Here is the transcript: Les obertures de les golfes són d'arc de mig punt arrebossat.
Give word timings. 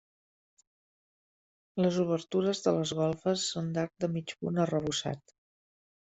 Les 1.85 1.99
obertures 2.03 2.61
de 2.67 2.73
les 2.77 2.93
golfes 2.99 3.43
són 3.49 3.67
d'arc 3.75 3.93
de 4.05 4.09
mig 4.15 4.33
punt 4.45 4.63
arrebossat. 4.65 5.35